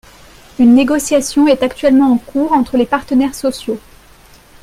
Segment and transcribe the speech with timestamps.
[0.57, 3.79] Une négociation est actuellement en cours entre les partenaires sociaux.